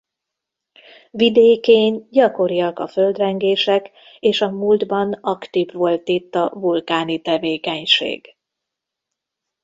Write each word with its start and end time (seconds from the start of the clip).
Vidékén 1.11 2.07
gyakoriak 2.11 2.79
a 2.79 2.87
földrengések 2.87 3.91
és 4.19 4.41
a 4.41 4.49
múltban 4.49 5.13
aktív 5.13 5.67
volt 5.73 6.07
itt 6.07 6.35
a 6.35 6.49
vulkáni 6.53 7.21
tevékenység. 7.21 8.35